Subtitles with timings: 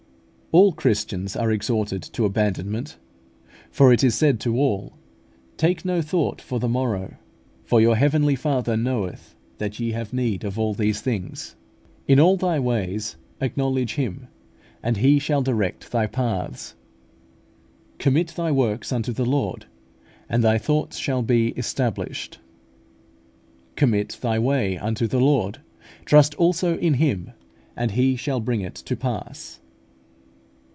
[0.53, 2.97] All Christians are exhorted to abandonment,
[3.69, 4.97] for it is said to all,
[5.55, 7.15] "Take no thought for the morrow;
[7.63, 11.55] for your Heavenly Father knoweth that ye have need of all these things"
[12.05, 12.15] (Matt.
[12.17, 12.17] vi.
[12.17, 12.17] 32, 34).
[12.17, 14.27] "In all thy ways acknowledge Him,
[14.83, 16.71] and He shall direct thy paths" (Prov.
[16.73, 17.91] iii.
[17.91, 18.03] 6).
[18.03, 19.67] "Commit thy works unto the Lord,
[20.27, 22.41] and thy thoughts shall be established" (Prov.
[22.41, 23.67] xvi.
[23.67, 23.73] 3).
[23.77, 25.61] "Commit thy way unto the Lord;
[26.03, 27.31] trust also in Him;
[27.77, 29.57] and He shall bring it to pass" (Ps.